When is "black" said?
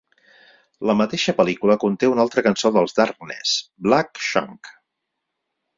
3.89-4.27